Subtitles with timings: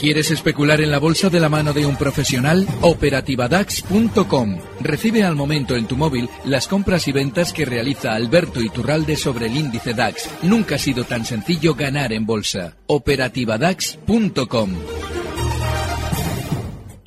[0.00, 2.66] ¿Quieres especular en la bolsa de la mano de un profesional?
[2.80, 4.58] Operativadax.com.
[4.80, 9.48] Recibe al momento en tu móvil las compras y ventas que realiza Alberto Iturralde sobre
[9.48, 10.30] el índice DAX.
[10.42, 12.78] Nunca ha sido tan sencillo ganar en bolsa.
[12.86, 14.70] Operativadax.com.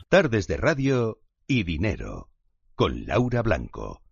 [0.07, 1.17] Tardes de radio
[1.47, 2.29] y dinero
[2.75, 4.03] con Laura Blanco.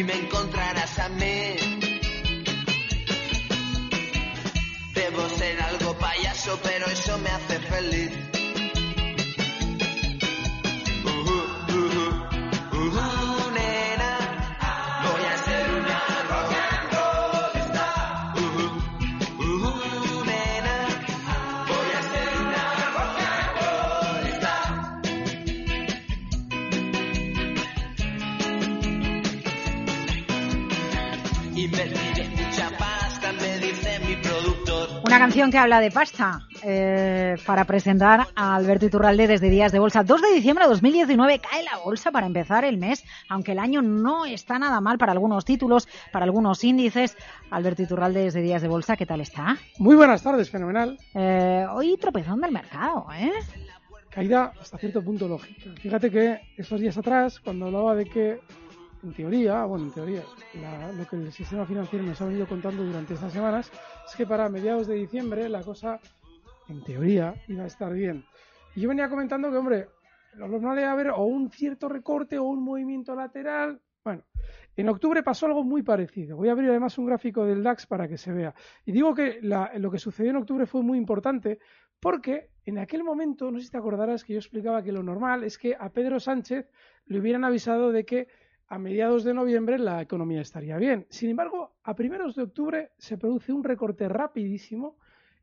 [0.00, 1.56] Y me encontrarás a mí.
[4.94, 5.79] Debo ser algo
[35.20, 40.02] canción que habla de pasta eh, para presentar a Alberto Iturralde desde Días de Bolsa.
[40.02, 43.82] 2 de diciembre de 2019 cae la bolsa para empezar el mes, aunque el año
[43.82, 47.18] no está nada mal para algunos títulos, para algunos índices.
[47.50, 49.58] Alberto Iturralde desde Días de Bolsa, ¿qué tal está?
[49.78, 50.96] Muy buenas tardes, fenomenal.
[51.12, 53.30] Eh, hoy tropezón del mercado, ¿eh?
[54.08, 55.70] Caída hasta cierto punto lógica.
[55.82, 58.40] Fíjate que estos días atrás, cuando hablaba de que,
[59.02, 60.22] en teoría, bueno, en teoría,
[60.60, 63.70] la- lo que el sistema financiero nos ha venido contando durante estas semanas,
[64.06, 66.00] es que para mediados de diciembre la cosa,
[66.68, 68.24] en teoría, iba a estar bien.
[68.76, 69.88] Y yo venía comentando que, hombre,
[70.34, 73.80] lo normal era ver o un cierto recorte o un movimiento lateral.
[74.04, 74.22] Bueno,
[74.76, 76.36] en octubre pasó algo muy parecido.
[76.36, 78.54] Voy a abrir además un gráfico del DAX para que se vea.
[78.84, 81.58] Y digo que la- lo que sucedió en octubre fue muy importante
[81.98, 85.44] porque en aquel momento, no sé si te acordarás que yo explicaba que lo normal
[85.44, 86.70] es que a Pedro Sánchez
[87.06, 88.28] le hubieran avisado de que
[88.70, 91.04] a mediados de noviembre la economía estaría bien.
[91.10, 94.96] Sin embargo, a primeros de octubre se produce un recorte rapidísimo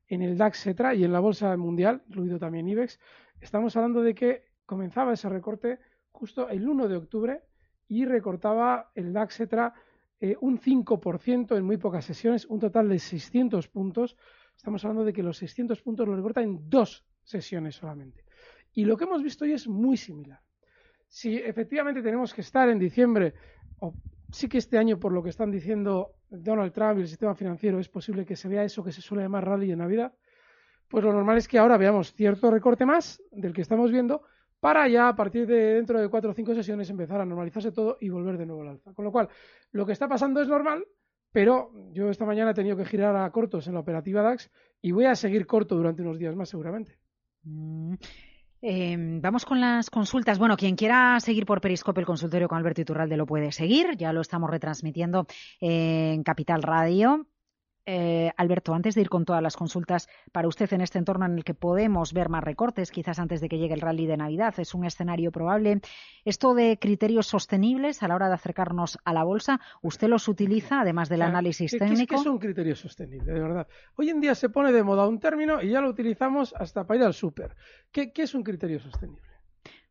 [0.07, 3.01] en el DAX Cetra y en la bolsa mundial, incluido también IBEX.
[3.41, 5.79] Estamos hablando de que comenzaba ese recorte
[6.09, 7.41] justo el 1 de octubre
[7.89, 9.73] y recortaba el DAX Cetra
[10.21, 14.16] eh, un 5% en muy pocas sesiones, un total de 600 puntos.
[14.55, 18.23] Estamos hablando de que los 600 puntos los recorta en dos sesiones solamente.
[18.71, 20.47] Y lo que hemos visto hoy es muy similar.
[21.07, 23.34] Si efectivamente tenemos que estar en diciembre,
[23.79, 23.94] o
[24.31, 27.79] sí que este año, por lo que están diciendo Donald Trump y el sistema financiero,
[27.79, 30.13] es posible que se vea eso que se suele llamar rally de Navidad,
[30.90, 34.22] pues lo normal es que ahora veamos cierto recorte más del que estamos viendo
[34.59, 37.97] para ya a partir de dentro de cuatro o cinco sesiones empezar a normalizarse todo
[38.01, 38.94] y volver de nuevo al alza.
[38.94, 39.29] Con lo cual,
[39.72, 40.85] lo que está pasando es normal,
[41.31, 44.50] pero yo esta mañana he tenido que girar a cortos en la operativa DAX
[44.81, 46.97] y voy a seguir corto durante unos días más seguramente.
[47.44, 47.96] Mm.
[48.62, 50.40] Eh, vamos con las consultas.
[50.40, 53.95] Bueno, quien quiera seguir por Periscope el consultorio con Alberto Iturralde lo puede seguir.
[53.97, 55.28] Ya lo estamos retransmitiendo
[55.59, 57.28] en Capital Radio.
[57.89, 61.37] Eh, Alberto, antes de ir con todas las consultas, para usted en este entorno en
[61.37, 64.53] el que podemos ver más recortes, quizás antes de que llegue el rally de Navidad,
[64.59, 65.79] es un escenario probable.
[66.25, 70.81] Esto de criterios sostenibles a la hora de acercarnos a la bolsa, ¿usted los utiliza
[70.81, 72.15] además del O sea, análisis ¿qué- qué es- técnico?
[72.15, 73.67] ¿Qué es un criterio sostenible, de verdad?
[73.95, 76.99] Hoy en día se pone de moda un término y ya lo utilizamos hasta para
[76.99, 77.55] ir al súper.
[77.93, 79.21] ¿Qué, qué es un criterio sostenible?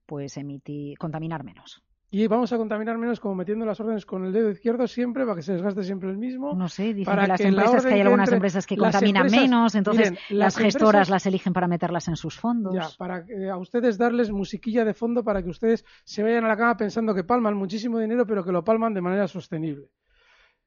[0.05, 1.83] Pues emitir, contaminar menos.
[2.19, 5.37] Y vamos a contaminar menos como metiendo las órdenes con el dedo izquierdo siempre para
[5.37, 6.55] que se desgaste siempre el mismo.
[6.55, 8.77] No sé, dicen para que las que la empresas, que hay algunas entre- empresas que
[8.79, 12.39] contaminan empresas- menos, entonces miren, las, las gestoras empresas- las eligen para meterlas en sus
[12.39, 12.75] fondos.
[12.75, 16.49] Ya, para que- a ustedes darles musiquilla de fondo para que ustedes se vayan a
[16.49, 19.91] la cama pensando que palman muchísimo dinero, pero que lo palman de manera sostenible.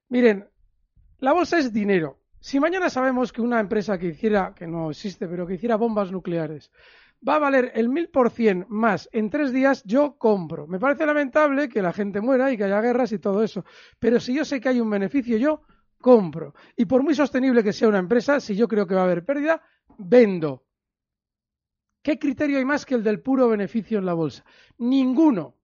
[0.09, 0.47] Miren,
[1.19, 2.19] la bolsa es dinero.
[2.39, 6.11] Si mañana sabemos que una empresa que hiciera, que no existe, pero que hiciera bombas
[6.11, 6.71] nucleares,
[7.27, 10.67] va a valer el mil por cien más en tres días, yo compro.
[10.67, 13.65] Me parece lamentable que la gente muera y que haya guerras y todo eso.
[13.99, 15.61] Pero si yo sé que hay un beneficio, yo
[15.99, 16.53] compro.
[16.75, 19.25] Y por muy sostenible que sea una empresa, si yo creo que va a haber
[19.25, 19.61] pérdida,
[19.97, 20.65] vendo.
[22.01, 24.45] ¿Qué criterio hay más que el del puro beneficio en la bolsa?
[24.77, 25.55] Ninguno.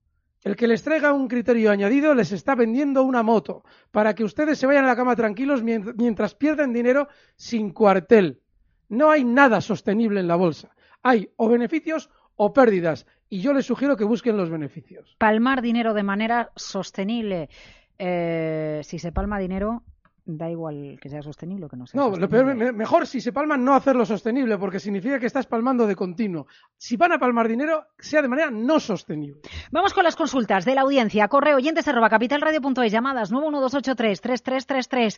[0.44, 4.60] El que les traiga un criterio añadido les está vendiendo una moto para que ustedes
[4.60, 8.42] se vayan a la cama tranquilos mien- mientras pierden dinero sin cuartel.
[8.90, 10.75] No hay nada sostenible en la bolsa.
[11.06, 13.06] Hay o beneficios o pérdidas.
[13.30, 15.16] Y yo les sugiero que busquen los beneficios.
[15.20, 17.50] Palmar dinero de manera sostenible.
[17.98, 19.84] Eh, si se palma dinero,
[20.28, 22.72] da igual que sea sostenible o que no sea No, lo peor, sostenible.
[22.72, 26.48] me- mejor si se palman no hacerlo sostenible, porque significa que estás palmando de continuo.
[26.76, 29.42] Si van a palmar dinero, sea de manera no sostenible.
[29.72, 31.28] Vamos con las consultas de la audiencia.
[31.28, 35.18] Correo oyentes arroba capitalradio.es, llamadas 912833333.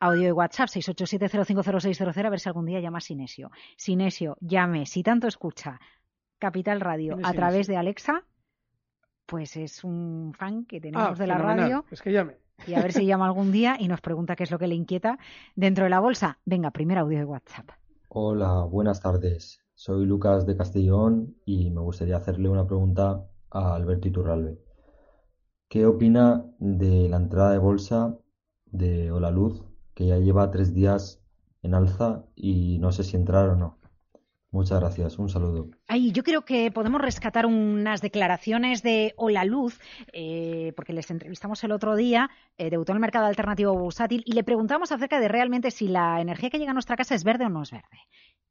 [0.00, 3.50] Audio y WhatsApp 687050600, a ver si algún día llama Sinesio.
[3.76, 4.86] Sinesio, llame.
[4.86, 5.80] Si tanto escucha
[6.38, 8.24] Capital Radio ¿Quién es a través de Alexa,
[9.26, 11.58] pues es un fan que tenemos Ah, de la fenomenal.
[11.64, 11.84] radio.
[11.90, 12.36] Es que llame.
[12.66, 14.74] Y a ver si llama algún día y nos pregunta qué es lo que le
[14.74, 15.18] inquieta
[15.56, 16.38] dentro de la bolsa.
[16.44, 17.68] Venga, primer audio de WhatsApp.
[18.08, 19.60] Hola, buenas tardes.
[19.74, 24.58] Soy Lucas de Castellón y me gustaría hacerle una pregunta a Alberto Iturralbe.
[25.68, 28.16] ¿Qué opina de la entrada de bolsa
[28.66, 29.62] de Holaluz,
[29.98, 31.20] que ya lleva tres días
[31.60, 33.78] en alza y no sé si entrar o no?
[34.52, 35.70] Muchas gracias, un saludo.
[35.88, 39.80] Ay, yo creo que podemos rescatar unas declaraciones de Hola Luz,
[40.12, 44.34] eh, porque les entrevistamos el otro día, eh, debutó en el mercado alternativo bursátil y
[44.34, 47.46] le preguntamos acerca de realmente si la energía que llega a nuestra casa es verde
[47.46, 47.98] o no es verde.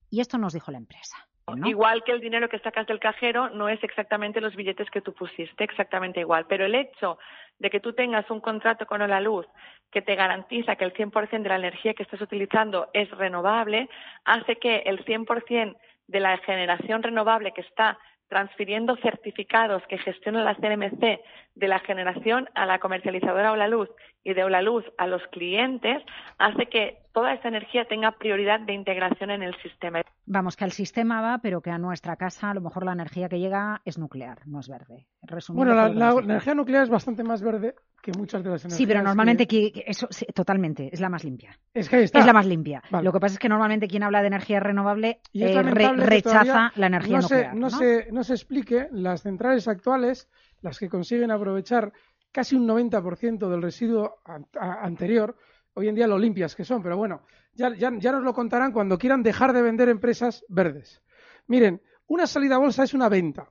[0.09, 1.15] Y esto nos dijo la empresa.
[1.55, 1.65] ¿no?
[1.65, 5.13] Igual que el dinero que sacas del cajero no es exactamente los billetes que tú
[5.13, 6.45] pusiste, exactamente igual.
[6.49, 7.17] Pero el hecho
[7.59, 9.45] de que tú tengas un contrato con la luz
[9.91, 13.89] que te garantiza que el 100% de la energía que estás utilizando es renovable,
[14.25, 15.77] hace que el 100%
[16.07, 21.19] de la generación renovable que está transfiriendo certificados que gestiona la CNMC
[21.55, 23.89] de la generación a la comercializadora Olaluz
[24.23, 26.03] y de Olaluz a los clientes,
[26.37, 30.01] hace que toda esa energía tenga prioridad de integración en el sistema.
[30.25, 33.29] Vamos, que al sistema va, pero que a nuestra casa a lo mejor la energía
[33.29, 35.07] que llega es nuclear, no es verde.
[35.21, 37.75] Resumiendo Bueno, la, energía nuclear es bastante más verde
[38.11, 38.77] que muchas de las energías.
[38.77, 41.57] Sí, pero normalmente que- que eso sí, totalmente es la más limpia.
[41.73, 42.19] Es que ahí está.
[42.19, 42.81] Es la más limpia.
[42.89, 43.03] Vale.
[43.05, 46.71] Lo que pasa es que normalmente quien habla de energía renovable Y eh, re- rechaza
[46.75, 47.51] la energía no nuclear.
[47.51, 47.77] Se, no, ¿no?
[47.77, 50.29] Se, no se explique las centrales actuales,
[50.61, 51.91] las que consiguen aprovechar
[52.31, 55.35] casi un 90% del residuo an- anterior,
[55.73, 57.21] hoy en día lo limpias que son, pero bueno,
[57.53, 61.01] ya, ya, ya nos lo contarán cuando quieran dejar de vender empresas verdes.
[61.47, 63.49] Miren, una salida a bolsa es una venta.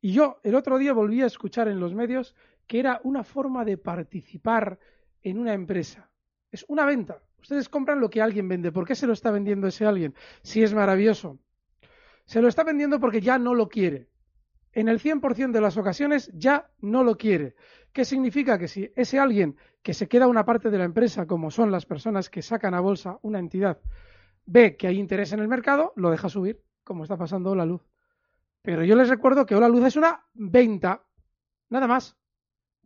[0.00, 2.34] Y yo el otro día volví a escuchar en los medios
[2.66, 4.78] que era una forma de participar
[5.22, 6.10] en una empresa.
[6.50, 7.22] Es una venta.
[7.40, 8.72] Ustedes compran lo que alguien vende.
[8.72, 10.14] ¿Por qué se lo está vendiendo ese alguien?
[10.42, 11.38] Si es maravilloso.
[12.24, 14.08] Se lo está vendiendo porque ya no lo quiere.
[14.72, 17.54] En el 100% de las ocasiones ya no lo quiere.
[17.92, 18.58] ¿Qué significa?
[18.58, 21.86] Que si ese alguien que se queda una parte de la empresa, como son las
[21.86, 23.80] personas que sacan a bolsa una entidad,
[24.44, 27.82] ve que hay interés en el mercado, lo deja subir, como está pasando la luz.
[28.60, 31.04] Pero yo les recuerdo que Hola Luz es una venta,
[31.70, 32.16] nada más.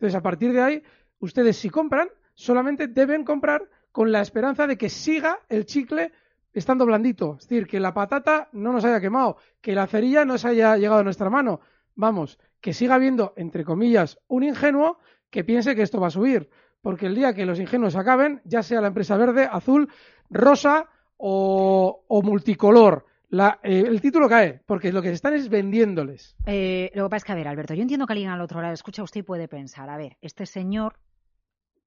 [0.00, 0.82] Entonces, a partir de ahí,
[1.18, 6.10] ustedes si compran, solamente deben comprar con la esperanza de que siga el chicle
[6.54, 7.36] estando blandito.
[7.38, 10.78] Es decir, que la patata no nos haya quemado, que la cerilla no se haya
[10.78, 11.60] llegado a nuestra mano.
[11.96, 16.48] Vamos, que siga habiendo, entre comillas, un ingenuo que piense que esto va a subir.
[16.80, 19.90] Porque el día que los ingenuos acaben, ya sea la empresa verde, azul,
[20.30, 20.88] rosa
[21.18, 26.36] o, o multicolor, la- eh, el título cae, porque lo que están es vendiéndoles.
[26.46, 28.60] Eh, lo que pasa es que, a ver, Alberto, yo entiendo que alguien al otro
[28.60, 30.96] lado escucha usted y puede pensar, a ver, este señor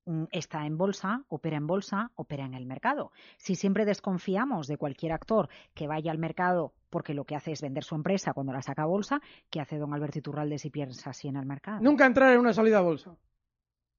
[0.05, 3.11] mm, está en bolsa, opera en bolsa, opera en el mercado.
[3.37, 7.61] Si siempre desconfiamos de cualquier actor que vaya al mercado porque lo que hace es
[7.61, 11.11] vender su empresa cuando la saca a bolsa, ¿qué hace don Alberto Iturralde si piensa
[11.11, 11.79] así en el mercado?
[11.81, 13.15] Nunca entrar en una salida a bolsa.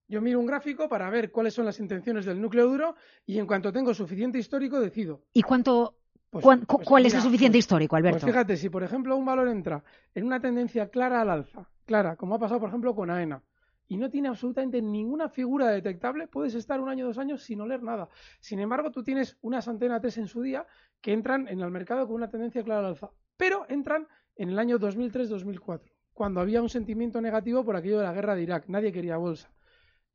[0.06, 2.94] Yo miro un gráfico para ver cuáles son las intenciones del núcleo duro
[3.24, 5.22] y en cuanto tengo suficiente histórico decido.
[5.32, 5.96] ¿Y cuánto,
[6.40, 8.20] Pues- pues cuál es el suficiente pues- histórico, Alberto?
[8.20, 9.84] Pues fíjate, si por ejemplo un valor entra
[10.14, 13.42] en una tendencia clara al alza, clara, como ha pasado por ejemplo con AENA,
[13.86, 17.60] y no tiene absolutamente ninguna figura detectable, puedes estar un año o dos años sin
[17.60, 18.08] oler nada.
[18.40, 20.66] Sin embargo, tú tienes unas antenas 3 en su día
[21.00, 24.58] que entran en el mercado con una tendencia clara al alza, pero entran en el
[24.58, 28.90] año 2003-2004, cuando había un sentimiento negativo por aquello de la guerra de Irak, nadie
[28.90, 29.50] quería bolsa.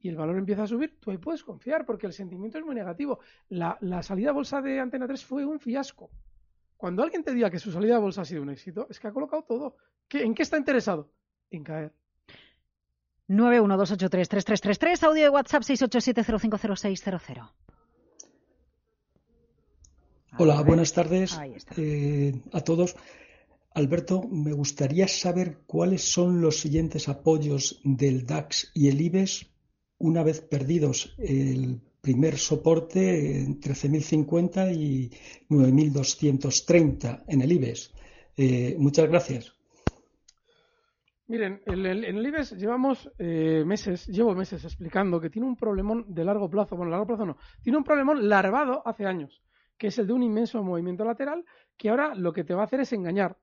[0.01, 2.75] Y el valor empieza a subir, tú ahí puedes confiar porque el sentimiento es muy
[2.75, 3.19] negativo.
[3.49, 6.09] La, la salida a bolsa de Antena 3 fue un fiasco.
[6.77, 9.07] Cuando alguien te diga que su salida a bolsa ha sido un éxito, es que
[9.07, 9.75] ha colocado todo.
[10.07, 11.11] ¿Qué- ¿En qué está interesado?
[11.51, 11.93] En caer.
[13.27, 17.51] 912833333, audio de WhatsApp 687050600.
[20.37, 21.37] Hola, buenas tardes
[21.77, 22.95] eh, a todos.
[23.73, 29.47] Alberto, me gustaría saber cuáles son los siguientes apoyos del DAX y el IBEX
[29.99, 35.11] una vez perdidos el primer soporte en 13.050 y
[35.49, 37.93] 9.230 en el IBEX.
[38.37, 39.53] Eh, muchas gracias.
[41.27, 45.55] Miren, el- el- en el IBEX llevamos eh, meses, llevo meses explicando que tiene un
[45.55, 46.75] problemón de largo plazo.
[46.75, 47.37] Bueno, largo plazo no.
[47.61, 49.43] Tiene un problemón larvado hace años,
[49.77, 51.45] que es el de un inmenso movimiento lateral
[51.77, 53.37] que ahora lo que te va a hacer es engañar.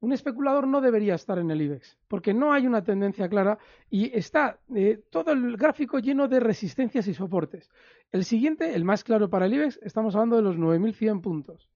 [0.00, 3.58] Un especulador no debería estar en el IBEX, porque no hay una tendencia clara
[3.90, 7.70] y está eh, todo el gráfico lleno de resistencias y soportes.
[8.12, 11.68] El siguiente, el más claro para el IBEX, estamos hablando de los 9.100 puntos.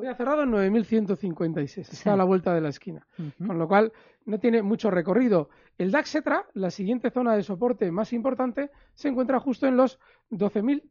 [0.00, 3.06] Hoy ha cerrado en 9.156, está a la vuelta de la esquina,
[3.46, 3.92] con lo cual
[4.24, 5.50] no tiene mucho recorrido.
[5.76, 9.98] El DAX Etra, la siguiente zona de soporte más importante, se encuentra justo en los
[10.30, 10.89] 12.000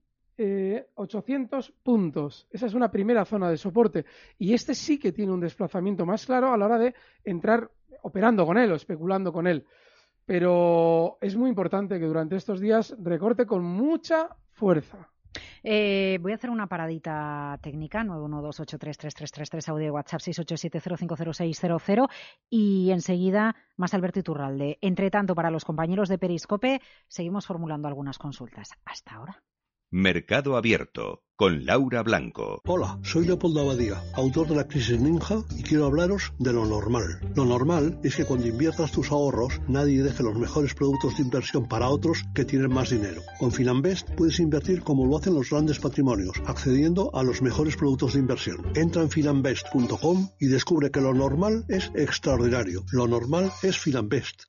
[0.96, 2.48] 800 eh, puntos.
[2.52, 4.06] Esa es una primera zona de soporte.
[4.38, 7.70] Y este sí que tiene un desplazamiento más claro a la hora de entrar
[8.02, 9.66] operando con él o especulando con él.
[10.26, 15.10] Pero es muy importante que durante estos días recorte con mucha fuerza.
[15.64, 22.10] Eh, voy a hacer una paradita técnica, 912833333, audio WhatsApp 687050600
[22.50, 24.78] y enseguida más Alberto Iturralde.
[24.82, 28.72] Entre tanto, para los compañeros de Periscope, seguimos formulando algunas consultas.
[28.86, 29.44] Hasta ahora.
[29.92, 32.62] Mercado Abierto con Laura Blanco.
[32.68, 37.22] Hola, soy Leopoldo Abadía, autor de La Crisis Ninja y quiero hablaros de lo normal.
[37.34, 41.68] Lo normal es que cuando inviertas tus ahorros nadie deje los mejores productos de inversión
[41.68, 43.22] para otros que tienen más dinero.
[43.40, 48.14] Con Finanbest puedes invertir como lo hacen los grandes patrimonios, accediendo a los mejores productos
[48.14, 48.58] de inversión.
[48.76, 52.84] Entra en finanbest.com y descubre que lo normal es extraordinario.
[52.92, 54.44] Lo normal es Finanbest.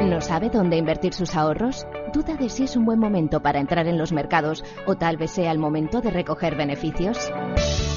[0.00, 1.84] ¿No sabe dónde invertir sus ahorros?
[2.12, 5.30] ¿Duda de si es un buen momento para entrar en los mercados o tal vez
[5.30, 7.30] sea el momento de recoger beneficios?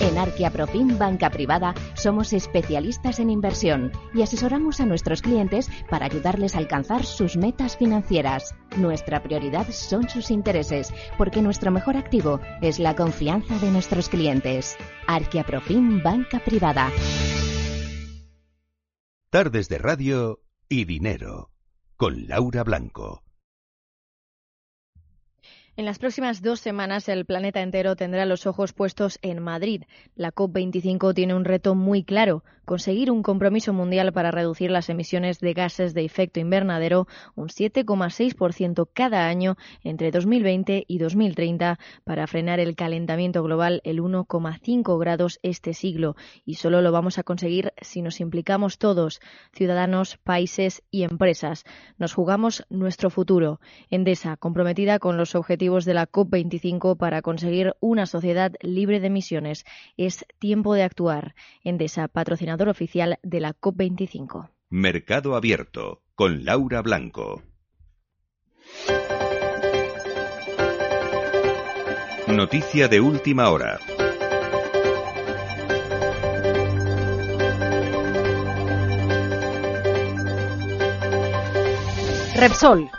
[0.02, 6.08] En Arquia Profim Banca Privada somos especialistas en inversión y asesoramos a nuestros clientes para
[6.08, 8.54] ayudarles a alcanzar sus metas financieras.
[8.76, 14.76] Nuestra prioridad son sus intereses, porque nuestro mejor activo es la confianza de nuestros clientes.
[15.08, 16.92] Arquia Profim Banca Privada.
[19.30, 21.52] Tardes de radio y dinero
[21.96, 23.24] con Laura Blanco.
[25.82, 29.86] En las próximas dos semanas el planeta entero tendrá los ojos puestos en Madrid.
[30.14, 35.40] La COP25 tiene un reto muy claro, conseguir un compromiso mundial para reducir las emisiones
[35.40, 42.60] de gases de efecto invernadero un 7,6% cada año entre 2020 y 2030 para frenar
[42.60, 46.16] el calentamiento global el 1,5 grados este siglo.
[46.46, 49.20] Y solo lo vamos a conseguir si nos implicamos todos,
[49.52, 51.66] ciudadanos, países y empresas.
[51.98, 53.60] Nos jugamos nuestro futuro.
[53.90, 59.66] Endesa, comprometida con los objetivos de la COP25 para conseguir una sociedad libre de emisiones.
[59.98, 61.34] Es tiempo de actuar.
[61.64, 64.50] Endesa, patrocinador oficial de la COP25.
[64.70, 67.42] Mercado Abierto con Laura Blanco.
[72.28, 73.80] Noticia de última hora.
[82.36, 82.90] Repsol,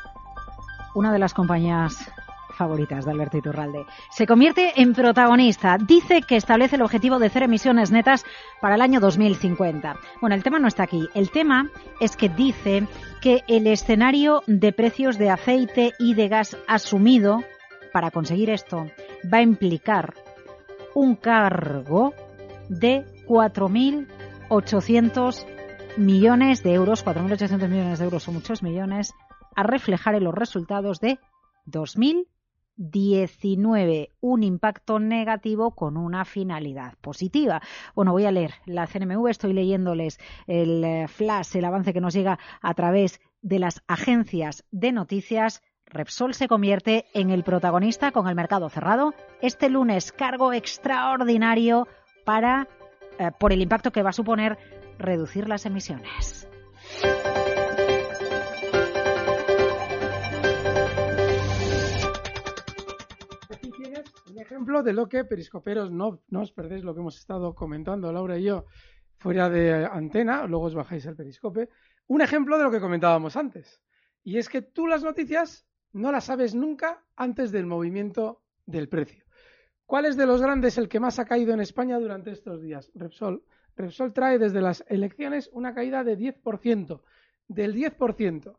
[0.95, 2.12] una de las compañías
[2.62, 3.87] favoritas de Alberto Iturralde.
[4.11, 5.78] Se convierte en protagonista.
[5.78, 8.25] Dice que establece el objetivo de cero emisiones netas
[8.61, 9.97] para el año 2050.
[10.21, 11.09] Bueno, el tema no está aquí.
[11.14, 12.87] El tema es que dice
[13.21, 17.42] que el escenario de precios de aceite y de gas asumido
[17.92, 18.87] para conseguir esto
[19.33, 20.14] va a implicar
[20.95, 22.14] un cargo
[22.69, 25.47] de 4.800
[25.97, 29.12] millones de euros, 4.800 millones de euros son muchos millones,
[29.57, 31.19] a reflejar en los resultados de
[31.66, 32.28] 2000
[32.76, 37.62] 19, un impacto negativo con una finalidad positiva.
[37.95, 42.14] Bueno, voy a leer la CNMV, estoy leyéndoles el eh, flash, el avance que nos
[42.14, 45.62] llega a través de las agencias de noticias.
[45.87, 49.14] Repsol se convierte en el protagonista con el mercado cerrado.
[49.43, 51.87] Este lunes, cargo extraordinario
[52.25, 52.69] para,
[53.19, 54.59] eh, por el impacto que va a suponer
[54.99, 56.49] reducir las emisiones.
[64.52, 68.38] Ejemplo de lo que, periscoperos, no, no os perdéis lo que hemos estado comentando Laura
[68.38, 68.66] y yo
[69.16, 71.71] fuera de antena, luego os bajáis el periscope.
[72.06, 73.80] Un ejemplo de lo que comentábamos antes.
[74.23, 79.25] Y es que tú las noticias no las sabes nunca antes del movimiento del precio.
[79.87, 82.90] ¿Cuál es de los grandes el que más ha caído en España durante estos días?
[82.94, 83.44] Repsol.
[83.75, 87.00] Repsol trae desde las elecciones una caída de 10%.
[87.49, 88.59] Del 10%.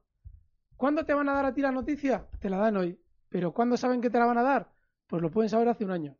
[0.75, 2.27] ¿Cuándo te van a dar a ti la noticia?
[2.39, 2.99] Te la dan hoy.
[3.29, 4.72] ¿Pero cuándo saben que te la van a dar?
[5.07, 6.17] Pues lo pueden saber hace un año.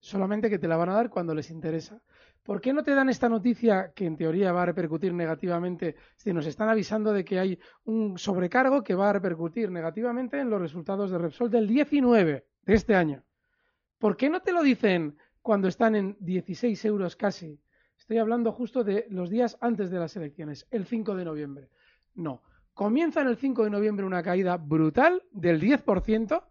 [0.00, 2.00] Solamente que te la van a dar cuando les interesa.
[2.42, 6.30] ¿Por qué no te dan esta noticia que en teoría va a repercutir negativamente si
[6.34, 10.60] nos están avisando de que hay un sobrecargo que va a repercutir negativamente en los
[10.60, 13.24] resultados de Repsol del 19 de este año?
[13.98, 17.58] ¿Por qué no te lo dicen cuando están en 16 euros casi?
[17.96, 21.70] Estoy hablando justo de los días antes de las elecciones, el 5 de noviembre.
[22.14, 22.42] No.
[22.74, 26.44] Comienza en el 5 de noviembre una caída brutal del 10%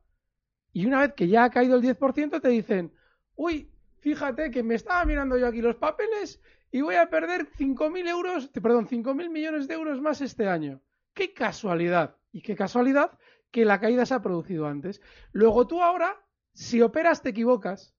[0.73, 2.91] y una vez que ya ha caído el 10%, te dicen,
[3.35, 8.09] uy, fíjate que me estaba mirando yo aquí los papeles y voy a perder 5.000
[8.09, 10.81] euros, perdón, 5.000 millones de euros más este año.
[11.13, 12.17] ¡Qué casualidad!
[12.31, 13.17] Y qué casualidad
[13.51, 14.99] que la caída se ha producido antes.
[15.31, 16.19] Luego tú ahora,
[16.53, 17.93] si operas, te equivocas.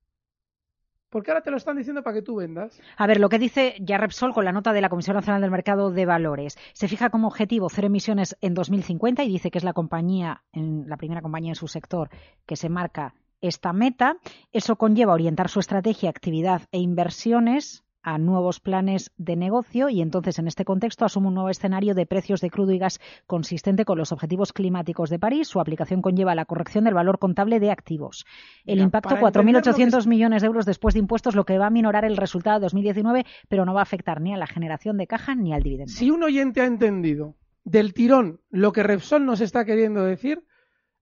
[1.15, 2.77] Porque ahora te lo están diciendo para que tú vendas.
[2.97, 5.53] A ver, lo que dice ya Repsol con la nota de la Comisión Nacional del
[5.53, 6.59] Mercado de Valores.
[6.73, 10.89] Se fija como objetivo cero emisiones en 2050 y dice que es la compañía, en,
[10.89, 12.11] la primera compañía en su sector
[12.47, 14.17] que se marca esta meta.
[14.51, 20.39] Eso conlleva orientar su estrategia, actividad e inversiones a nuevos planes de negocio y entonces
[20.39, 23.97] en este contexto asume un nuevo escenario de precios de crudo y gas consistente con
[23.99, 25.49] los objetivos climáticos de París.
[25.49, 28.27] Su aplicación conlleva la corrección del valor contable de activos.
[28.67, 31.67] El Mira, impacto, para 4.800 que- millones de euros después de impuestos, lo que va
[31.69, 34.99] a minorar el resultado de 2019, pero no va a afectar ni a la generación
[34.99, 35.91] de caja ni al dividendo.
[35.93, 37.35] Si un oyente ha entendido
[37.65, 40.45] del tirón lo que Repsol nos está queriendo decir,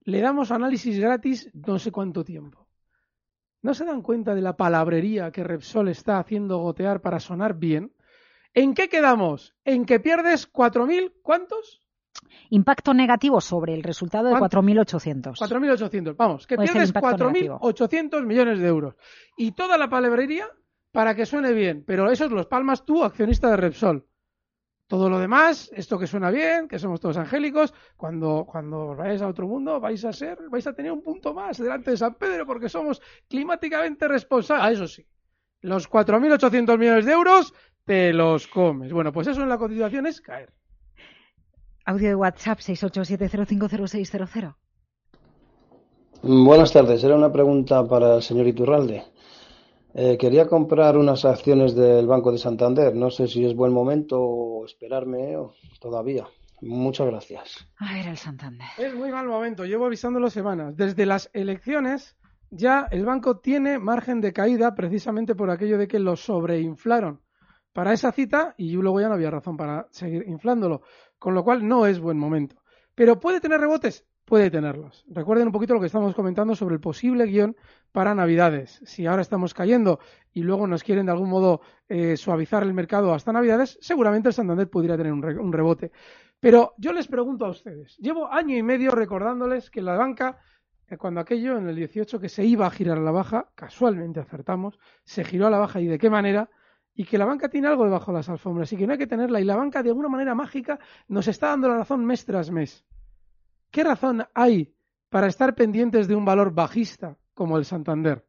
[0.05, 2.62] le damos análisis gratis no sé cuánto tiempo.
[3.63, 7.93] ¿No se dan cuenta de la palabrería que Repsol está haciendo gotear para sonar bien?
[8.53, 9.55] ¿En qué quedamos?
[9.63, 11.13] ¿En que pierdes 4.000?
[11.23, 11.81] ¿Cuántos?
[12.49, 14.61] Impacto negativo sobre el resultado de ¿Cuánto?
[14.61, 15.37] 4.800.
[15.39, 16.15] 4.800.
[16.17, 17.59] Vamos, que ¿Cuál es pierdes impacto negativo?
[17.61, 18.95] 4.800 millones de euros.
[19.37, 20.45] Y toda la palabrería
[20.91, 21.85] para que suene bien.
[21.87, 24.05] Pero esos los palmas tú, accionista de Repsol.
[24.93, 29.23] Todo lo demás, esto que suena bien, que somos todos angélicos, cuando, cuando os vayáis
[29.23, 32.13] a otro mundo vais a ser, vais a tener un punto más delante de San
[32.13, 34.63] Pedro porque somos climáticamente responsables.
[34.63, 35.03] Ah, eso sí,
[35.61, 38.93] los 4.800 millones de euros te los comes.
[38.93, 40.53] Bueno, pues eso en la cotización es caer.
[41.85, 44.55] Audio de WhatsApp 687050600.
[46.21, 49.05] Buenas tardes, era una pregunta para el señor Iturralde.
[49.95, 52.95] Eh, quería comprar unas acciones del Banco de Santander.
[52.95, 56.25] No sé si es buen momento o esperarme o todavía.
[56.61, 57.67] Muchas gracias.
[57.77, 58.67] A ver, el Santander.
[58.77, 60.75] Es muy mal momento, llevo avisándolo semanas.
[60.75, 62.15] Desde las elecciones
[62.49, 67.21] ya el banco tiene margen de caída precisamente por aquello de que lo sobreinflaron
[67.73, 70.81] para esa cita y luego ya no había razón para seguir inflándolo,
[71.19, 72.55] con lo cual no es buen momento.
[72.95, 75.05] Pero puede tener rebotes, puede tenerlos.
[75.09, 77.55] Recuerden un poquito lo que estamos comentando sobre el posible guion
[77.91, 78.81] para Navidades.
[78.85, 79.99] Si ahora estamos cayendo
[80.33, 84.33] y luego nos quieren de algún modo eh, suavizar el mercado hasta Navidades, seguramente el
[84.33, 85.91] Santander pudiera tener un, re- un rebote.
[86.39, 90.39] Pero yo les pregunto a ustedes, llevo año y medio recordándoles que la banca,
[90.89, 94.19] eh, cuando aquello en el 18 que se iba a girar a la baja, casualmente
[94.19, 96.49] acertamos, se giró a la baja y de qué manera,
[96.95, 99.07] y que la banca tiene algo debajo de las alfombras y que no hay que
[99.07, 102.51] tenerla, y la banca de alguna manera mágica nos está dando la razón mes tras
[102.51, 102.85] mes.
[103.73, 104.57] ¿Qué razón hay
[105.09, 108.23] para estar pendientes de un valor bajista como el Santander?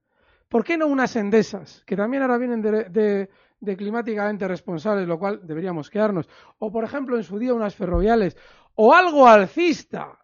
[0.48, 3.28] ¿Por qué no unas endesas, que también ahora vienen de,
[3.61, 6.28] de- climáticamente responsables, lo cual deberíamos quedarnos?
[6.59, 8.37] O, por ejemplo, en su día unas ferroviales,
[8.74, 10.18] o algo alcista,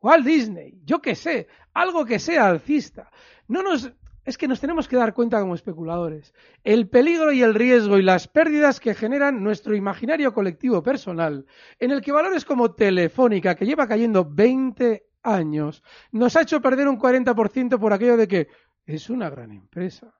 [0.00, 3.10] o al Disney, yo qué sé, algo que sea alcista.
[3.48, 3.92] No nos,
[4.30, 6.32] es que nos tenemos que dar cuenta como especuladores.
[6.62, 11.46] El peligro y el riesgo y las pérdidas que generan nuestro imaginario colectivo personal,
[11.80, 16.86] en el que valores como Telefónica, que lleva cayendo 20 años, nos ha hecho perder
[16.86, 18.48] un 40% por aquello de que
[18.86, 20.14] es una gran empresa.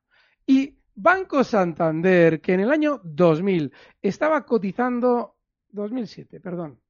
[0.44, 5.36] Y Banco Santander, que en el año 2000 estaba cotizando,
[5.70, 6.80] 2007, perdón,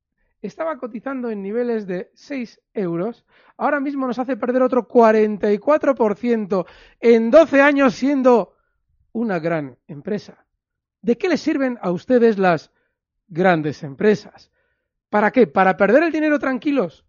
[0.42, 3.24] estaba cotizando en niveles de 6 euros,
[3.56, 6.66] ahora mismo nos hace perder otro 44%
[7.00, 8.54] en 12 años siendo
[9.12, 10.46] una gran empresa.
[11.02, 12.70] ¿De qué les sirven a ustedes las
[13.28, 14.50] grandes empresas?
[15.08, 15.46] ¿Para qué?
[15.46, 17.04] ¿Para perder el dinero tranquilos?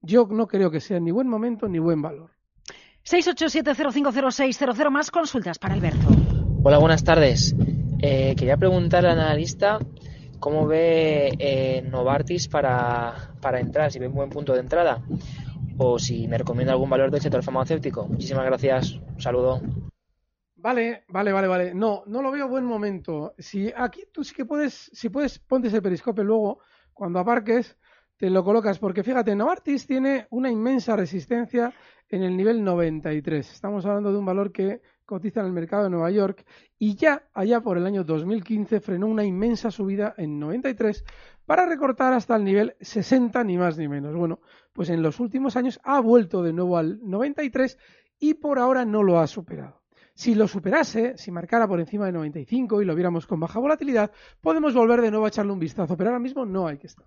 [0.00, 2.30] Yo no creo que sea ni buen momento ni buen valor.
[3.04, 6.08] 687050600 más consultas para Alberto.
[6.62, 7.54] Hola, buenas tardes.
[8.00, 9.78] Eh, quería preguntarle al analista
[10.38, 15.02] cómo ve eh, Novartis para, para entrar, si ve un buen punto de entrada
[15.78, 18.06] o si me recomienda algún valor del sector farmacéutico.
[18.06, 18.94] Muchísimas gracias.
[18.94, 19.60] Un saludo.
[20.56, 21.74] Vale, vale, vale, vale.
[21.74, 23.34] No, no lo veo buen momento.
[23.38, 26.58] Si aquí tú sí que puedes, si puedes, ponte ese periscope luego,
[26.92, 27.76] cuando aparques,
[28.16, 31.72] te lo colocas, porque fíjate, Novartis tiene una inmensa resistencia
[32.08, 33.52] en el nivel 93.
[33.52, 36.44] Estamos hablando de un valor que cotiza en el mercado de Nueva York
[36.78, 41.02] y ya allá por el año 2015 frenó una inmensa subida en 93
[41.46, 44.14] para recortar hasta el nivel 60 ni más ni menos.
[44.14, 44.40] Bueno,
[44.74, 47.78] pues en los últimos años ha vuelto de nuevo al 93
[48.20, 49.80] y por ahora no lo ha superado.
[50.12, 54.10] Si lo superase, si marcara por encima de 95 y lo viéramos con baja volatilidad,
[54.42, 57.06] podemos volver de nuevo a echarle un vistazo, pero ahora mismo no hay que estar.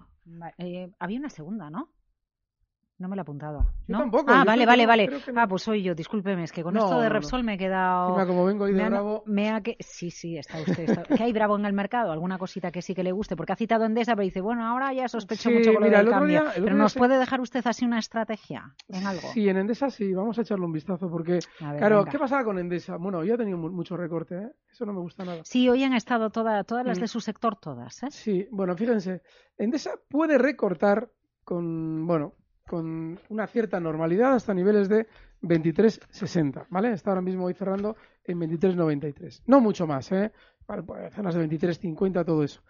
[0.57, 1.89] Eh, había una segunda, ¿no?
[3.01, 3.61] No me lo he apuntado.
[3.87, 3.97] Yo ¿no?
[3.97, 5.07] tampoco, Ah, yo vale, vale, vale.
[5.33, 5.41] no.
[5.41, 7.09] Ah, pues soy yo, discúlpeme, es que con No, esto de.
[7.09, 8.09] Repsol me he quedado...
[8.09, 9.75] Encima, como vengo hoy de me ha- bravo- me ha que...
[9.79, 10.83] Sí, sí, está usted.
[10.83, 12.11] está- ¿Qué hay bravo en el mercado?
[12.11, 13.35] ¿Alguna cosita que sí que le guste?
[13.35, 15.97] Porque ha citado Endesa, pero dice, bueno, ahora ya sospecho Sí, mucho con lo mira,
[15.97, 16.41] del el otro cambio.
[16.43, 19.27] día- pero ¿nos se- puede dejar usted así una estrategia en algo?
[19.33, 22.11] Sí, en Endesa sí, vamos a echarle un vistazo porque, ver, claro, venga.
[22.11, 22.97] ¿qué pasaba con Endesa?
[22.97, 24.51] Bueno, yo he tenido mu- mucho recorte, ¿eh?
[24.71, 25.41] Eso no me gusta nada.
[25.43, 27.01] Sí, hoy han estado toda, todas las Mm.
[27.01, 28.11] de su sector, todas, ¿eh?
[28.11, 29.23] Sí, bueno, fíjense,
[29.57, 31.09] Endesa puede recortar
[31.43, 32.33] con, bueno,
[32.71, 35.05] con una cierta normalidad hasta niveles de
[35.41, 36.93] 23.60, ¿vale?
[36.93, 39.41] Está ahora mismo hoy cerrando en 23.93.
[39.47, 40.31] No mucho más, ¿eh?
[40.65, 42.61] Vale, pues, zonas de 23.50, todo eso.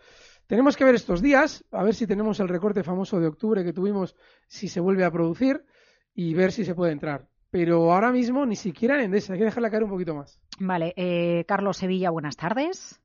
[0.48, 3.74] Tenemos que ver estos días, a ver si tenemos el recorte famoso de octubre que
[3.74, 4.16] tuvimos,
[4.48, 5.64] si se vuelve a producir
[6.16, 7.28] y ver si se puede entrar.
[7.52, 10.40] Pero ahora mismo ni siquiera en Endesa, hay que dejarla caer un poquito más.
[10.58, 13.00] Vale, eh, Carlos Sevilla, buenas tardes.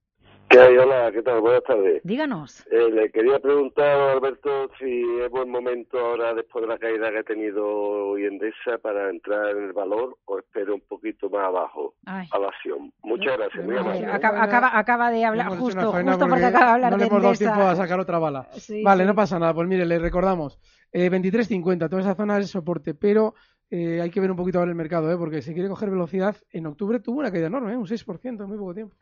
[0.48, 0.76] ¿Qué hay?
[0.76, 1.40] Hola, ¿qué tal?
[1.40, 2.00] Buenas tardes.
[2.04, 2.64] Díganos.
[2.70, 7.11] Eh, le quería preguntar a Alberto si es buen momento ahora, después de la caída
[7.11, 11.46] que ha tenido hoy Endesa, para entrar en el valor o espero un poquito más
[11.46, 12.28] abajo Ay.
[12.30, 12.92] a la acción.
[13.02, 14.06] Muchas gracias, muy amable.
[14.06, 17.09] acaba, acaba- acaba de hablar, hecho justo, justo porque acaba de hablar no de le
[17.09, 17.52] hemos dado Endesa.
[17.54, 18.46] tiempo a sacar otra bala.
[18.52, 19.06] Sí, vale, sí.
[19.09, 19.52] no pasa nada.
[19.52, 20.61] Pues mire, le recordamos.
[20.92, 23.35] Eh, 23.50, toda esa zona es soporte, pero
[23.70, 25.16] eh, hay que ver un poquito ahora el mercado, ¿eh?
[25.16, 27.76] porque si quiere coger velocidad, en octubre tuvo una caída enorme, ¿eh?
[27.76, 28.96] un 6% en muy poco tiempo.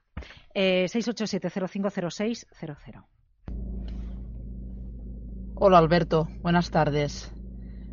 [0.54, 3.04] Eh, 687-050600.
[5.56, 7.32] Hola Alberto, buenas tardes.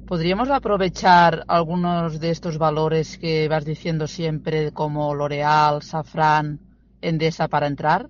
[0.07, 6.60] ¿Podríamos aprovechar algunos de estos valores que vas diciendo siempre como L'Oreal, Safran,
[7.01, 8.10] Endesa para entrar?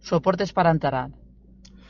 [0.00, 1.10] Soportes para entrar.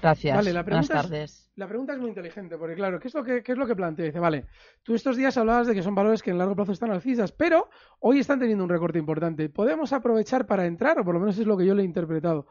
[0.02, 0.36] Gracias.
[0.36, 1.45] Vale, la buenas pregunta, es, tardes.
[1.56, 3.74] La pregunta es muy inteligente, porque claro, ¿qué es, lo que, ¿qué es lo que
[3.74, 4.04] plantea?
[4.04, 4.46] Dice, vale,
[4.82, 7.70] tú estos días hablabas de que son valores que en largo plazo están alcistas, pero
[8.00, 9.48] hoy están teniendo un recorte importante.
[9.48, 10.98] ¿Podemos aprovechar para entrar?
[11.00, 12.46] O por lo menos es lo que yo le he interpretado.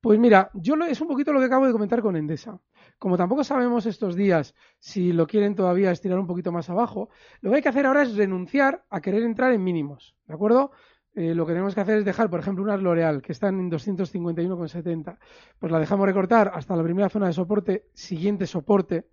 [0.00, 2.60] Pues mira, yo lo, es un poquito lo que acabo de comentar con Endesa.
[2.98, 7.08] Como tampoco sabemos estos días si lo quieren todavía estirar un poquito más abajo,
[7.40, 10.70] lo que hay que hacer ahora es renunciar a querer entrar en mínimos, ¿de acuerdo?
[11.14, 13.70] Eh, lo que tenemos que hacer es dejar, por ejemplo, unas L'Oreal que están en
[13.70, 15.16] 251,70.
[15.58, 19.06] Pues la dejamos recortar hasta la primera zona de soporte, siguiente soporte,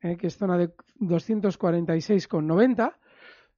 [0.00, 2.94] eh, que es zona de 246,90.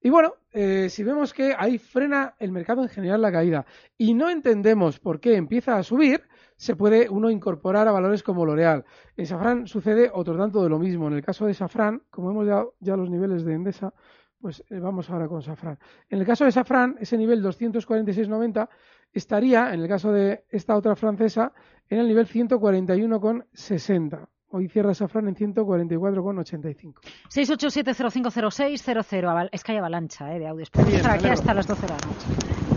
[0.05, 4.15] Y bueno, eh, si vemos que ahí frena el mercado en general la caída y
[4.15, 6.23] no entendemos por qué empieza a subir,
[6.57, 8.85] se puede uno incorporar a valores como L'Oreal.
[9.17, 11.07] En Safran sucede otro tanto de lo mismo.
[11.07, 13.95] En el caso de Safran, como hemos ya, ya los niveles de Endesa,
[14.43, 15.79] pues eh, vamos ahora con Safran.
[16.11, 18.69] En el caso de Safran, ese nivel 246,90
[19.13, 21.53] estaría, en el caso de esta otra francesa,
[21.89, 24.27] en el nivel 141,60.
[24.55, 26.95] Hoy cierra Safran en 144,85.
[27.33, 29.25] 687-050600.
[29.29, 30.69] Aval- Es que hay avalancha eh, de audios.
[30.71, 31.41] Podemos Bien, estar aquí alegro.
[31.41, 32.27] hasta las 12 de la noche.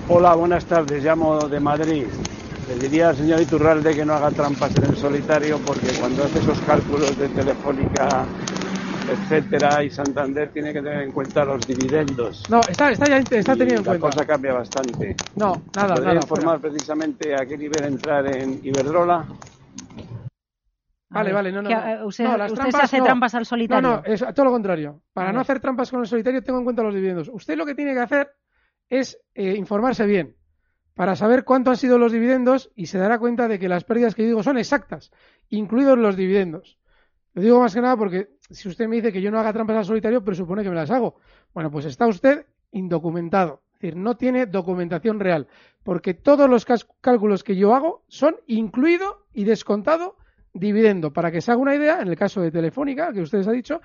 [0.08, 1.04] Hola, buenas tardes.
[1.04, 2.06] Llamo de Madrid.
[2.70, 6.40] Le diría al señor Iturralde que no haga trampas en el solitario porque cuando hace
[6.40, 8.26] esos cálculos de Telefónica,
[9.10, 12.50] etcétera, y Santander tiene que tener en cuenta los dividendos.
[12.50, 14.08] No, está, está ya está Y tenido en la cuenta.
[14.10, 15.16] cosa cambia bastante.
[15.36, 16.26] No, nada, ¿Podría nada.
[16.26, 19.26] informar precisamente a qué nivel entrar en Iberdrola?
[21.10, 21.70] Vale, vale, no, no.
[21.70, 23.06] Eh, usted- No, las usted se hace no.
[23.06, 23.88] trampas al solitario.
[23.90, 25.02] No, no, es todo lo contrario.
[25.14, 27.30] Para no hacer trampas con el solitario, tengo en cuenta los dividendos.
[27.32, 28.32] Usted lo que tiene que hacer
[28.90, 30.36] es eh, informarse bien
[30.94, 34.16] para saber cuánto han sido los dividendos y se dará cuenta de que las pérdidas
[34.16, 35.12] que yo digo son exactas,
[35.50, 36.80] incluidos los dividendos.
[37.36, 39.76] Lo digo más que nada porque si usted me dice que yo no haga trampas
[39.76, 41.18] al solitario, presupone que me las hago.
[41.54, 43.62] Bueno, pues está usted indocumentado.
[43.74, 45.48] Es decir, no tiene documentación real.
[45.84, 46.66] Porque todos los
[47.02, 50.16] cálculos que yo hago son incluido y descontado
[50.54, 51.12] dividendo.
[51.12, 53.82] Para que se haga una idea, en el caso de Telefónica, que ustedes ha dicho,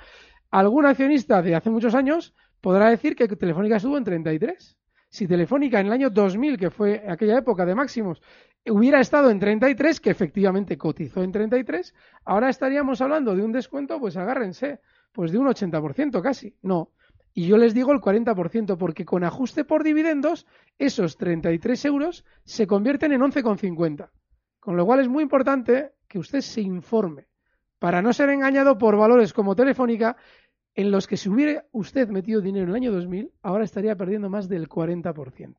[0.53, 4.77] algún accionista de hace muchos años podrá decir que Telefónica estuvo en 33.
[5.09, 8.23] Si Telefónica en el año 2000, que fue aquella época de máximos,
[8.67, 11.95] hubiera estado en 33, que efectivamente cotizó en 33,
[12.25, 14.81] ahora estaríamos hablando de un descuento, pues agárrense,
[15.13, 16.57] pues de un 80% casi.
[16.63, 16.93] No.
[17.33, 20.47] Y yo les digo el 40%, porque con ajuste por dividendos,
[20.79, 24.11] esos 33 euros se convierten en 11,50.
[24.59, 27.29] Con lo cual es muy importante que usted se informe
[27.79, 30.17] para no ser engañado por valores como Telefónica,
[30.75, 34.29] en los que si hubiera usted metido dinero en el año 2000, ahora estaría perdiendo
[34.29, 35.57] más del 40%.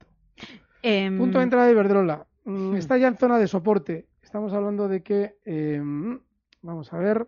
[0.84, 2.28] Em, Punto de entrada de Iberdrola.
[2.46, 4.08] Mm, Está ya en zona de soporte.
[4.22, 6.20] Estamos hablando de que, em,
[6.62, 7.28] vamos a ver,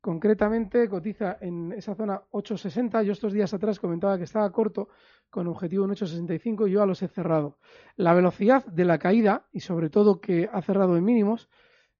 [0.00, 3.02] concretamente cotiza en esa zona 860.
[3.02, 4.88] Yo estos días atrás comentaba que estaba corto
[5.30, 7.58] con objetivo en 865 y yo ya los he cerrado.
[7.96, 11.48] La velocidad de la caída y sobre todo que ha cerrado en mínimos,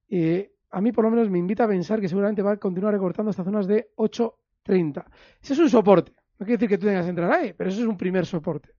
[0.08, 2.94] eh, a mí por lo menos me invita a pensar que seguramente va a continuar
[2.94, 5.06] recortando estas zonas de 830.
[5.42, 6.12] Ese es un soporte.
[6.38, 8.70] No quiere decir que tú tengas que entrar ahí, pero eso es un primer soporte.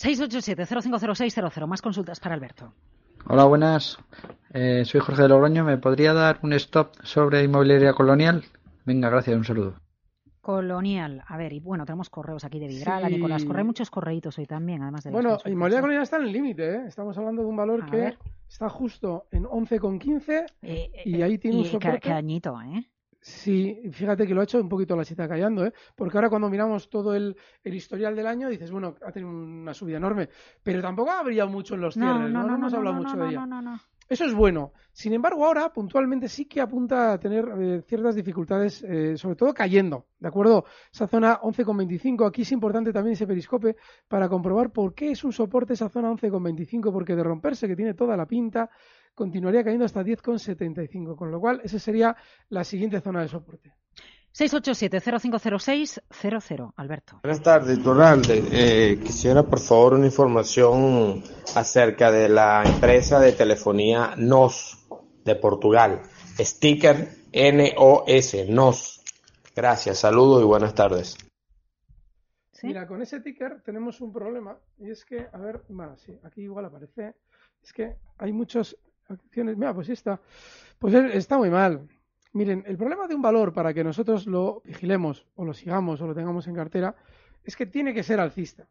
[0.00, 1.66] 687-050600.
[1.66, 2.72] Más consultas para Alberto.
[3.26, 3.98] Hola, buenas.
[4.52, 5.64] Eh, soy Jorge de Logroño.
[5.64, 8.44] ¿Me podría dar un stop sobre inmobiliaria colonial?
[8.86, 9.74] Venga, gracias, un saludo.
[10.40, 13.14] Colonial, a ver, y bueno, tenemos correos aquí de Vidrala, Sí.
[13.14, 15.80] Nicolás Correa, hay muchos correitos hoy también, además de Bueno, Inmobiliaria ¿eh?
[15.82, 16.82] Colonial está en el límite, ¿eh?
[16.88, 18.18] Estamos hablando de un valor A que ver.
[18.48, 20.46] está justo en 11,15
[21.04, 22.00] y ahí tiene un Y ca- soporte.
[22.00, 22.86] cada añito, ¿eh?
[23.20, 25.72] Sí, fíjate que lo ha hecho un poquito la chita callando, ¿eh?
[25.94, 29.74] Porque ahora cuando miramos todo el, el historial del año dices, bueno, ha tenido una
[29.74, 30.30] subida enorme,
[30.62, 32.42] pero tampoco ha brillado mucho en los cierres, ¿no?
[32.42, 33.40] no, no, hemos no, hablado no, mucho no, de ella.
[33.46, 33.80] no, no, no.
[34.10, 34.72] Eso es bueno.
[34.90, 39.54] Sin embargo, ahora puntualmente sí que apunta a tener eh, ciertas dificultades, eh, sobre todo
[39.54, 40.64] cayendo, ¿de acuerdo?
[40.92, 43.76] Esa zona 11,25, aquí es importante también ese periscope
[44.08, 47.94] para comprobar por qué es un soporte esa zona 11,25, porque de romperse, que tiene
[47.94, 48.68] toda la pinta,
[49.20, 52.16] continuaría cayendo hasta 10,75, con lo cual esa sería
[52.48, 53.74] la siguiente zona de soporte.
[54.34, 57.20] 687-0506-00, Alberto.
[57.22, 58.42] Buenas tardes, Iturralde.
[58.50, 61.22] Eh, quisiera por favor una información
[61.54, 64.88] acerca de la empresa de telefonía NOS
[65.22, 66.00] de Portugal.
[66.38, 69.02] Sticker N-O-S, NOS.
[69.54, 71.18] Gracias, saludos y buenas tardes.
[72.62, 76.40] Mira, con ese ticker tenemos un problema y es que, a ver, bueno, sí, aquí
[76.40, 77.16] igual aparece,
[77.62, 78.74] es que hay muchas
[79.10, 80.20] acciones, mira, pues sí está,
[80.78, 81.88] pues es- está muy mal.
[82.32, 86.06] Miren, el problema de un valor para que nosotros lo vigilemos o lo sigamos o
[86.06, 86.94] lo tengamos en cartera
[87.42, 88.68] es que tiene que ser alcista.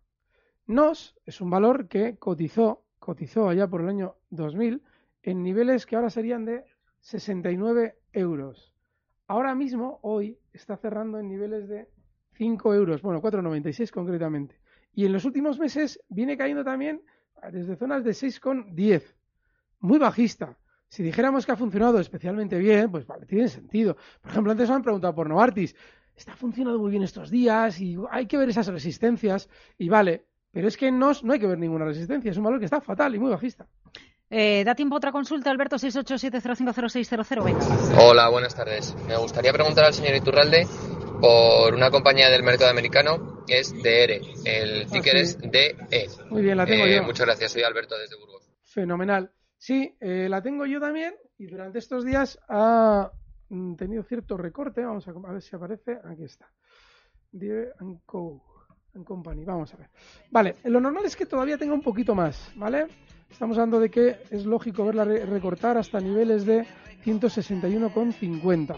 [0.67, 4.81] NOS es un valor que cotizó, cotizó allá por el año 2000
[5.23, 6.63] en niveles que ahora serían de
[7.01, 8.73] 69 euros.
[9.27, 11.87] Ahora mismo, hoy, está cerrando en niveles de
[12.33, 14.59] 5 euros, bueno, 4,96 concretamente.
[14.93, 17.01] Y en los últimos meses viene cayendo también
[17.51, 19.03] desde zonas de 6,10.
[19.79, 20.57] Muy bajista.
[20.87, 23.95] Si dijéramos que ha funcionado especialmente bien, pues vale, tiene sentido.
[24.21, 25.75] Por ejemplo, antes me han preguntado por Novartis.
[26.15, 29.47] Está funcionando muy bien estos días y hay que ver esas resistencias.
[29.77, 32.31] Y vale, pero es que no, no hay que ver ninguna resistencia.
[32.31, 33.67] Es un valor que está fatal y muy bajista.
[34.31, 37.65] Eh, da tiempo a otra consulta, Alberto, 687-050600, venga.
[38.01, 38.95] Hola, buenas tardes.
[39.07, 40.67] Me gustaría preguntar al señor Iturralde
[41.21, 44.21] por una compañía del mercado americano que es DERE.
[44.45, 45.21] El ticker sí.
[45.21, 45.75] es DE.
[46.29, 47.03] Muy bien, la tengo Eh, yo.
[47.03, 48.47] Muchas gracias, soy Alberto desde Burgos.
[48.63, 49.31] Fenomenal.
[49.59, 53.11] Sí, eh, la tengo yo también y durante estos días ha
[53.49, 54.83] mm, tenido cierto recorte.
[54.85, 55.99] Vamos a, ver si aparece.
[56.05, 56.49] Aquí está.
[57.31, 58.41] Deere and Co.
[58.95, 59.43] and Company.
[59.43, 59.89] Vamos a ver.
[60.31, 62.87] Vale, lo normal es que todavía tenga un poquito más, ¿vale?
[63.29, 66.65] Estamos hablando de que es lógico verla re- recortar hasta niveles de
[67.03, 68.75] 161,50.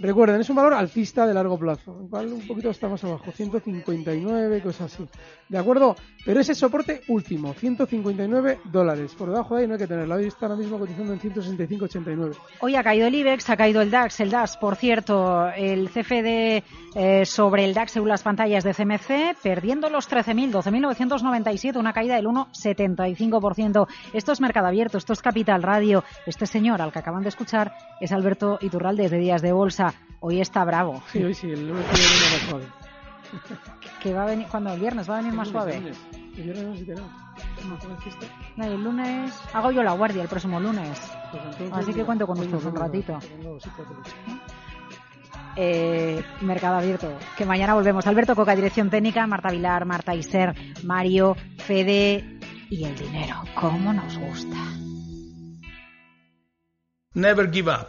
[0.00, 4.94] Recuerden, es un valor alcista de largo plazo, un poquito está más abajo, 159, cosas
[4.94, 5.06] así.
[5.46, 5.94] ¿De acuerdo?
[6.24, 9.14] Pero ese soporte último, 159 dólares.
[9.14, 10.14] Por debajo de ahí no hay que tenerlo.
[10.14, 12.36] Ahí está ahora mismo cotizando en 165,89.
[12.60, 16.62] Hoy ha caído el IBEX, ha caído el DAX, el DAX, por cierto, el CFD
[16.94, 22.16] eh, sobre el DAX según las pantallas de CMC, perdiendo los 13.000, 12.997, una caída
[22.16, 23.86] del 1,75%.
[24.12, 26.04] Esto es Mercado Abierto, esto es Capital Radio.
[26.26, 29.89] Este señor al que acaban de escuchar es Alberto Iturralde de Días de Bolsa.
[30.20, 31.02] Hoy está bravo.
[31.12, 32.66] Sí, hoy sí, el lunes viene más suave.
[34.02, 35.76] Que va a venir, cuando el viernes va a venir más suave.
[35.76, 35.98] el lunes.
[36.36, 37.10] El viernes no sé si tenemos.
[38.56, 41.00] No, el lunes hago yo la guardia el próximo lunes.
[41.30, 43.18] Pues entonces, Así que cuento con ustedes un ratito.
[45.56, 48.06] eh, Mercado Abierto, que mañana volvemos.
[48.06, 50.54] Alberto Coca, dirección técnica, Marta Vilar, Marta Iser,
[50.84, 52.38] Mario, Fede
[52.70, 53.36] y el dinero.
[53.54, 54.56] ¿Cómo nos gusta?
[57.14, 57.88] Never give up.